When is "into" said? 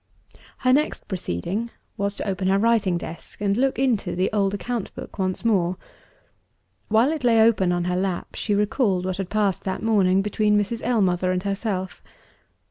3.77-4.15